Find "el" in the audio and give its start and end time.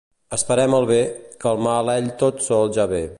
0.77-0.87, 1.51-1.61